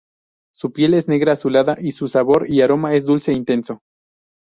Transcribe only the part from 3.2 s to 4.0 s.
e intenso.